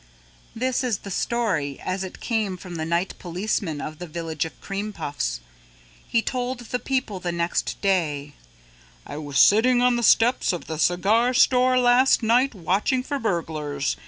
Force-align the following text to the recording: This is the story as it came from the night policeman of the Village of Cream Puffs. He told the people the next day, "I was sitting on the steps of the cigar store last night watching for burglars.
This 0.55 0.83
is 0.83 0.97
the 1.05 1.11
story 1.11 1.79
as 1.79 2.03
it 2.03 2.19
came 2.19 2.57
from 2.57 2.73
the 2.73 2.85
night 2.87 3.13
policeman 3.19 3.79
of 3.79 3.99
the 3.99 4.07
Village 4.07 4.45
of 4.45 4.59
Cream 4.59 4.91
Puffs. 4.91 5.41
He 6.07 6.23
told 6.23 6.57
the 6.61 6.79
people 6.79 7.19
the 7.19 7.31
next 7.31 7.79
day, 7.81 8.33
"I 9.05 9.17
was 9.17 9.37
sitting 9.37 9.79
on 9.79 9.97
the 9.97 10.01
steps 10.01 10.53
of 10.53 10.65
the 10.65 10.79
cigar 10.79 11.35
store 11.35 11.77
last 11.77 12.23
night 12.23 12.55
watching 12.55 13.03
for 13.03 13.19
burglars. 13.19 13.95